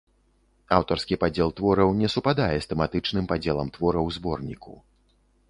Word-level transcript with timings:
Аўтарскі 0.77 1.17
падзел 1.23 1.53
твораў 1.59 1.93
не 1.99 2.09
супадае 2.15 2.57
з 2.65 2.73
тэматычным 2.73 3.25
падзелам 3.33 3.67
твораў 3.79 4.05
зборніку. 4.19 4.73